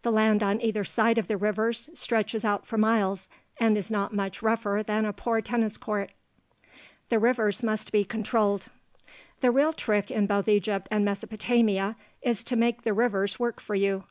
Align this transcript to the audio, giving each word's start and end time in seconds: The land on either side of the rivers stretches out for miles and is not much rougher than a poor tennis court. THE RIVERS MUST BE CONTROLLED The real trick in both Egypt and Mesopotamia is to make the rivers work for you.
The 0.00 0.10
land 0.10 0.42
on 0.42 0.58
either 0.62 0.84
side 0.84 1.18
of 1.18 1.28
the 1.28 1.36
rivers 1.36 1.90
stretches 1.92 2.46
out 2.46 2.64
for 2.66 2.78
miles 2.78 3.28
and 3.60 3.76
is 3.76 3.90
not 3.90 4.14
much 4.14 4.40
rougher 4.40 4.82
than 4.82 5.04
a 5.04 5.12
poor 5.12 5.42
tennis 5.42 5.76
court. 5.76 6.12
THE 7.10 7.18
RIVERS 7.18 7.62
MUST 7.62 7.92
BE 7.92 8.02
CONTROLLED 8.02 8.68
The 9.42 9.50
real 9.50 9.74
trick 9.74 10.10
in 10.10 10.26
both 10.26 10.48
Egypt 10.48 10.88
and 10.90 11.04
Mesopotamia 11.04 11.94
is 12.22 12.42
to 12.44 12.56
make 12.56 12.84
the 12.84 12.94
rivers 12.94 13.38
work 13.38 13.60
for 13.60 13.74
you. 13.74 14.04